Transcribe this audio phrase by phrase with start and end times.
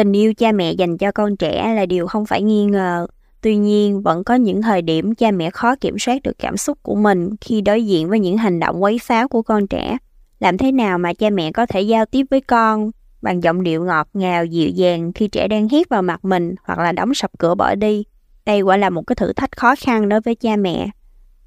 [0.00, 3.06] Tình yêu cha mẹ dành cho con trẻ là điều không phải nghi ngờ.
[3.40, 6.78] Tuy nhiên, vẫn có những thời điểm cha mẹ khó kiểm soát được cảm xúc
[6.82, 9.98] của mình khi đối diện với những hành động quấy phá của con trẻ.
[10.38, 12.90] Làm thế nào mà cha mẹ có thể giao tiếp với con
[13.22, 16.78] bằng giọng điệu ngọt ngào dịu dàng khi trẻ đang hét vào mặt mình hoặc
[16.78, 18.04] là đóng sập cửa bỏ đi?
[18.46, 20.90] Đây quả là một cái thử thách khó khăn đối với cha mẹ.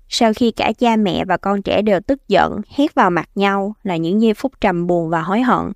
[0.09, 3.73] Sau khi cả cha mẹ và con trẻ đều tức giận, hét vào mặt nhau
[3.83, 5.71] là những giây phút trầm buồn và hối hận.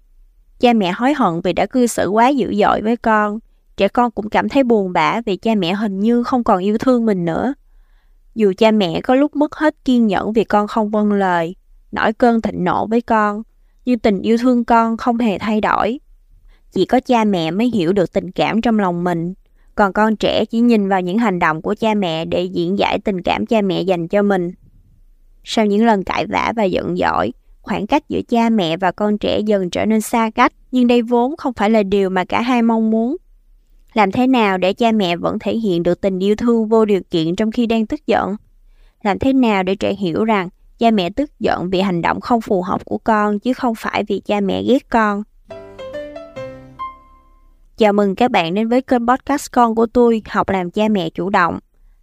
[0.59, 3.39] Cha mẹ hối hận vì đã cư xử quá dữ dội với con.
[3.77, 6.77] Trẻ con cũng cảm thấy buồn bã vì cha mẹ hình như không còn yêu
[6.77, 7.53] thương mình nữa.
[8.35, 11.55] Dù cha mẹ có lúc mất hết kiên nhẫn vì con không vâng lời,
[11.91, 13.43] nổi cơn thịnh nộ với con,
[13.85, 15.99] nhưng tình yêu thương con không hề thay đổi.
[16.71, 19.33] Chỉ có cha mẹ mới hiểu được tình cảm trong lòng mình,
[19.75, 22.99] còn con trẻ chỉ nhìn vào những hành động của cha mẹ để diễn giải
[22.99, 24.51] tình cảm cha mẹ dành cho mình.
[25.43, 27.33] Sau những lần cãi vã và giận dỗi,
[27.67, 31.01] khoảng cách giữa cha mẹ và con trẻ dần trở nên xa cách, nhưng đây
[31.01, 33.17] vốn không phải là điều mà cả hai mong muốn.
[33.93, 37.01] Làm thế nào để cha mẹ vẫn thể hiện được tình yêu thương vô điều
[37.11, 38.35] kiện trong khi đang tức giận?
[39.03, 42.41] Làm thế nào để trẻ hiểu rằng cha mẹ tức giận vì hành động không
[42.41, 45.23] phù hợp của con chứ không phải vì cha mẹ ghét con?
[47.77, 51.09] Chào mừng các bạn đến với kênh podcast con của tôi, học làm cha mẹ
[51.09, 51.59] chủ động.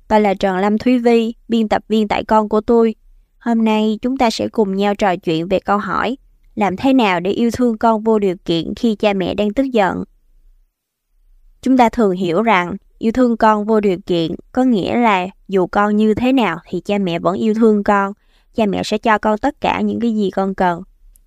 [0.08, 2.94] Tôi là Trần Lâm Thúy Vi, biên tập viên tại con của tôi.
[3.44, 6.16] Hôm nay chúng ta sẽ cùng nhau trò chuyện về câu hỏi
[6.54, 9.62] làm thế nào để yêu thương con vô điều kiện khi cha mẹ đang tức
[9.62, 10.04] giận?
[11.62, 15.66] Chúng ta thường hiểu rằng yêu thương con vô điều kiện có nghĩa là dù
[15.66, 18.12] con như thế nào thì cha mẹ vẫn yêu thương con,
[18.54, 20.82] cha mẹ sẽ cho con tất cả những cái gì con cần.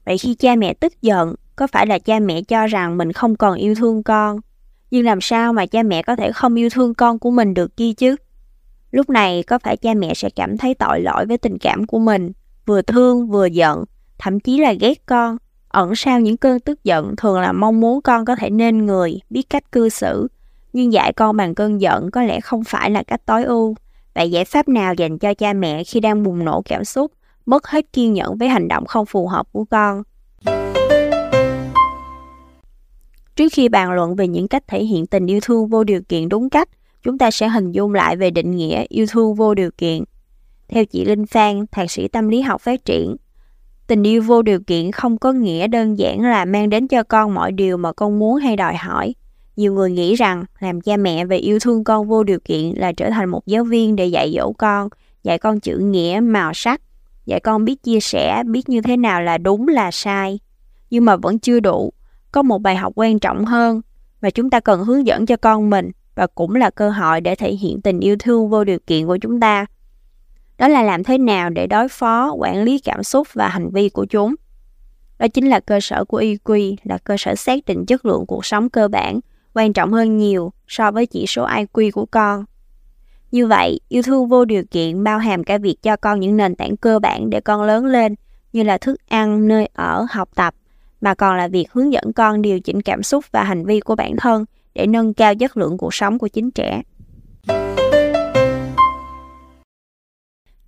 [0.05, 3.35] Vậy khi cha mẹ tức giận, có phải là cha mẹ cho rằng mình không
[3.35, 4.39] còn yêu thương con?
[4.91, 7.77] Nhưng làm sao mà cha mẹ có thể không yêu thương con của mình được
[7.77, 8.15] kia chứ?
[8.97, 11.99] Lúc này có phải cha mẹ sẽ cảm thấy tội lỗi với tình cảm của
[11.99, 12.31] mình,
[12.65, 13.83] vừa thương vừa giận,
[14.17, 15.37] thậm chí là ghét con.
[15.69, 19.19] Ẩn sau những cơn tức giận thường là mong muốn con có thể nên người,
[19.29, 20.27] biết cách cư xử.
[20.73, 23.75] Nhưng dạy con bằng cơn giận có lẽ không phải là cách tối ưu.
[24.15, 27.11] Vậy giải pháp nào dành cho cha mẹ khi đang bùng nổ cảm xúc,
[27.45, 30.03] mất hết kiên nhẫn với hành động không phù hợp của con?
[33.35, 36.29] Trước khi bàn luận về những cách thể hiện tình yêu thương vô điều kiện
[36.29, 36.69] đúng cách,
[37.07, 40.03] chúng ta sẽ hình dung lại về định nghĩa yêu thương vô điều kiện.
[40.67, 43.15] Theo chị Linh Phan, thạc sĩ tâm lý học phát triển,
[43.87, 47.33] tình yêu vô điều kiện không có nghĩa đơn giản là mang đến cho con
[47.33, 49.15] mọi điều mà con muốn hay đòi hỏi.
[49.55, 52.91] Nhiều người nghĩ rằng làm cha mẹ về yêu thương con vô điều kiện là
[52.91, 54.89] trở thành một giáo viên để dạy dỗ con,
[55.23, 56.81] dạy con chữ nghĩa, màu sắc,
[57.25, 60.39] dạy con biết chia sẻ, biết như thế nào là đúng là sai.
[60.89, 61.93] Nhưng mà vẫn chưa đủ,
[62.31, 63.81] có một bài học quan trọng hơn
[64.21, 67.35] mà chúng ta cần hướng dẫn cho con mình và cũng là cơ hội để
[67.35, 69.65] thể hiện tình yêu thương vô điều kiện của chúng ta.
[70.57, 73.89] Đó là làm thế nào để đối phó, quản lý cảm xúc và hành vi
[73.89, 74.35] của chúng.
[75.19, 78.45] Đó chính là cơ sở của EQ, là cơ sở xác định chất lượng cuộc
[78.45, 79.19] sống cơ bản,
[79.53, 82.45] quan trọng hơn nhiều so với chỉ số IQ của con.
[83.31, 86.55] Như vậy, yêu thương vô điều kiện bao hàm cả việc cho con những nền
[86.55, 88.15] tảng cơ bản để con lớn lên,
[88.53, 90.53] như là thức ăn, nơi ở, học tập,
[91.01, 93.95] mà còn là việc hướng dẫn con điều chỉnh cảm xúc và hành vi của
[93.95, 94.45] bản thân
[94.77, 96.81] để nâng cao chất lượng cuộc sống của chính trẻ.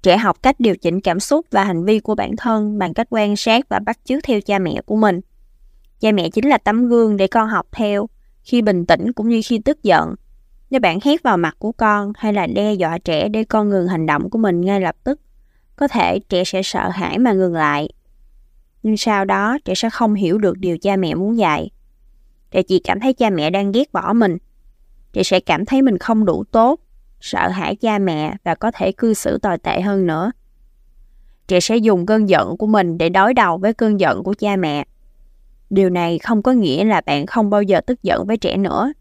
[0.02, 3.08] Trẻ học cách điều chỉnh cảm xúc và hành vi của bản thân bằng cách
[3.10, 5.20] quan sát và bắt chước theo cha mẹ của mình.
[6.00, 8.10] Cha mẹ chính là tấm gương để con học theo,
[8.44, 10.16] khi bình tĩnh cũng như khi tức giận.
[10.70, 13.88] Nếu bạn hét vào mặt của con hay là đe dọa trẻ để con ngừng
[13.88, 15.20] hành động của mình ngay lập tức,
[15.76, 17.90] có thể trẻ sẽ sợ hãi mà ngừng lại
[18.84, 21.70] nhưng sau đó trẻ sẽ không hiểu được điều cha mẹ muốn dạy
[22.52, 24.38] thì chị cảm thấy cha mẹ đang ghét bỏ mình.
[25.14, 26.80] chị sẽ cảm thấy mình không đủ tốt,
[27.22, 30.32] sợ hãi cha mẹ và có thể cư xử tồi tệ hơn nữa.
[31.48, 34.56] Chị sẽ dùng cơn giận của mình để đối đầu với cơn giận của cha
[34.56, 34.86] mẹ.
[35.70, 38.94] Điều này không có nghĩa là bạn không bao giờ tức giận với trẻ nữa.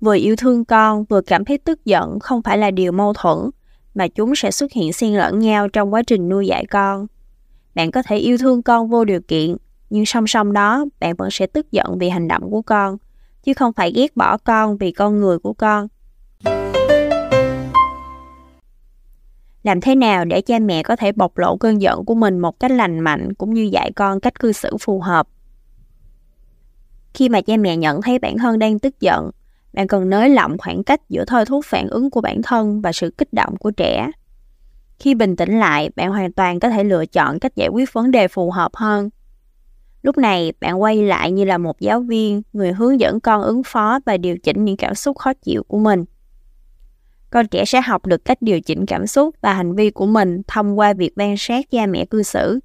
[0.00, 3.50] Vừa yêu thương con, vừa cảm thấy tức giận không phải là điều mâu thuẫn,
[3.94, 7.06] mà chúng sẽ xuất hiện xen lẫn nhau trong quá trình nuôi dạy con.
[7.74, 9.56] Bạn có thể yêu thương con vô điều kiện,
[9.90, 12.96] nhưng song song đó bạn vẫn sẽ tức giận vì hành động của con,
[13.42, 15.88] chứ không phải ghét bỏ con vì con người của con.
[19.62, 22.60] Làm thế nào để cha mẹ có thể bộc lộ cơn giận của mình một
[22.60, 25.28] cách lành mạnh cũng như dạy con cách cư xử phù hợp?
[27.14, 29.30] Khi mà cha mẹ nhận thấy bản thân đang tức giận,
[29.72, 32.92] bạn cần nới lỏng khoảng cách giữa thôi thúc phản ứng của bản thân và
[32.92, 34.10] sự kích động của trẻ
[34.98, 38.10] khi bình tĩnh lại, bạn hoàn toàn có thể lựa chọn cách giải quyết vấn
[38.10, 39.10] đề phù hợp hơn.
[40.06, 43.62] Lúc này, bạn quay lại như là một giáo viên, người hướng dẫn con ứng
[43.66, 46.04] phó và điều chỉnh những cảm xúc khó chịu của mình.
[47.30, 50.42] Con trẻ sẽ học được cách điều chỉnh cảm xúc và hành vi của mình
[50.48, 52.60] thông qua việc quan sát cha mẹ cư xử.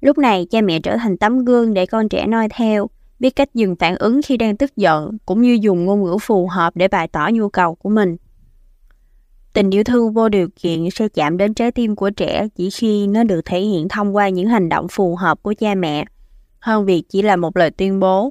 [0.00, 3.54] Lúc này, cha mẹ trở thành tấm gương để con trẻ noi theo, biết cách
[3.54, 6.88] dừng phản ứng khi đang tức giận, cũng như dùng ngôn ngữ phù hợp để
[6.88, 8.16] bày tỏ nhu cầu của mình.
[9.52, 13.06] Tình yêu thương vô điều kiện sẽ chạm đến trái tim của trẻ chỉ khi
[13.06, 16.04] nó được thể hiện thông qua những hành động phù hợp của cha mẹ,
[16.58, 18.30] hơn việc chỉ là một lời tuyên bố.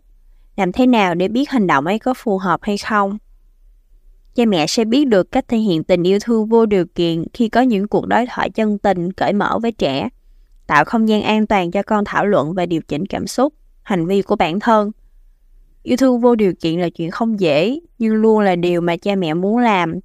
[0.56, 3.18] Làm thế nào để biết hành động ấy có phù hợp hay không?
[4.36, 7.50] Cha mẹ sẽ biết được cách thể hiện tình yêu thương vô điều kiện khi
[7.50, 10.10] có những cuộc đối thoại chân tình, cởi mở với trẻ,
[10.68, 14.06] tạo không gian an toàn cho con thảo luận và điều chỉnh cảm xúc, hành
[14.06, 14.92] vi của bản thân.
[15.83, 19.16] Yêu thương vô điều kiện là chuyện không dễ, nhưng luôn là điều mà cha
[19.16, 20.00] mẹ muốn làm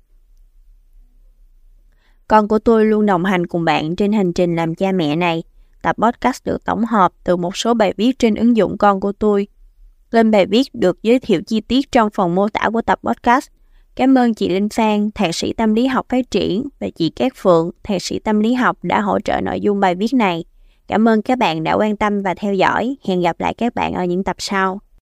[2.29, 5.43] con của tôi luôn đồng hành cùng bạn trên hành trình làm cha mẹ này.
[5.83, 9.13] Tập podcast được tổng hợp từ một số bài viết trên ứng dụng con của
[9.13, 9.47] tôi.
[10.11, 13.49] Lên bài viết được giới thiệu chi tiết trong phần mô tả của tập podcast.
[13.95, 17.33] Cảm ơn chị Linh Phan, thạc sĩ tâm lý học phát triển và chị Cát
[17.37, 20.45] Phượng, thạc sĩ tâm lý học đã hỗ trợ nội dung bài viết này.
[20.89, 22.97] Cảm ơn các bạn đã quan tâm và theo dõi.
[23.05, 24.81] Hẹn gặp lại các bạn ở những tập sau.